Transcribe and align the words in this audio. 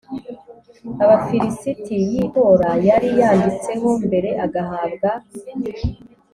abafilisiti 1.03 1.93
y 2.09 2.11
itora 2.23 2.69
yari 2.87 3.09
yanditseho 3.19 3.89
mbere 4.05 4.29
agahabwa 4.45 5.09